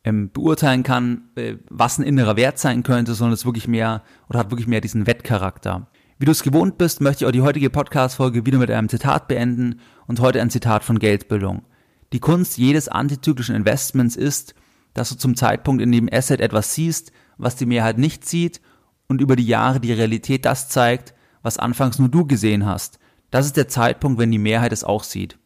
ähm, 0.03 0.29
beurteilen 0.31 0.83
kann, 0.83 1.29
äh, 1.35 1.55
was 1.69 1.97
ein 1.97 2.03
innerer 2.03 2.35
Wert 2.35 2.59
sein 2.59 2.83
könnte, 2.83 3.13
sondern 3.13 3.33
es 3.33 3.45
wirklich 3.45 3.67
mehr 3.67 4.03
oder 4.29 4.39
hat 4.39 4.51
wirklich 4.51 4.67
mehr 4.67 4.81
diesen 4.81 5.07
Wettcharakter. 5.07 5.87
Wie 6.17 6.25
du 6.25 6.31
es 6.31 6.43
gewohnt 6.43 6.77
bist, 6.77 7.01
möchte 7.01 7.23
ich 7.23 7.27
auch 7.27 7.31
die 7.31 7.41
heutige 7.41 7.69
Podcast-Folge 7.69 8.45
wieder 8.45 8.57
mit 8.57 8.69
einem 8.69 8.89
Zitat 8.89 9.27
beenden 9.27 9.79
und 10.05 10.19
heute 10.19 10.41
ein 10.41 10.49
Zitat 10.49 10.83
von 10.83 10.99
Geldbildung. 10.99 11.63
Die 12.11 12.19
Kunst 12.19 12.57
jedes 12.57 12.89
antizyklischen 12.89 13.55
Investments 13.55 14.15
ist, 14.15 14.53
dass 14.99 15.09
du 15.09 15.15
zum 15.15 15.35
Zeitpunkt 15.35 15.81
in 15.81 15.91
dem 15.91 16.07
Asset 16.11 16.41
etwas 16.41 16.75
siehst, 16.75 17.11
was 17.37 17.55
die 17.55 17.65
Mehrheit 17.65 17.97
nicht 17.97 18.27
sieht 18.27 18.61
und 19.07 19.21
über 19.21 19.37
die 19.37 19.47
Jahre 19.47 19.79
die 19.79 19.93
Realität 19.93 20.45
das 20.45 20.69
zeigt, 20.69 21.15
was 21.41 21.57
anfangs 21.57 21.97
nur 21.99 22.09
du 22.09 22.25
gesehen 22.25 22.65
hast. 22.65 22.99
Das 23.31 23.45
ist 23.45 23.55
der 23.55 23.69
Zeitpunkt, 23.69 24.19
wenn 24.19 24.31
die 24.31 24.37
Mehrheit 24.37 24.73
es 24.73 24.83
auch 24.83 25.03
sieht. 25.03 25.37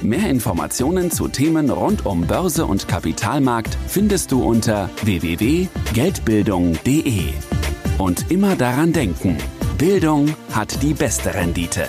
Mehr 0.00 0.30
Informationen 0.30 1.10
zu 1.10 1.28
Themen 1.28 1.68
rund 1.70 2.06
um 2.06 2.26
Börse 2.26 2.64
und 2.66 2.88
Kapitalmarkt 2.88 3.76
findest 3.86 4.32
du 4.32 4.42
unter 4.42 4.90
www.geldbildung.de. 5.02 7.32
Und 7.98 8.30
immer 8.30 8.56
daran 8.56 8.92
denken, 8.92 9.36
Bildung 9.78 10.34
hat 10.52 10.82
die 10.82 10.94
beste 10.94 11.34
Rendite. 11.34 11.88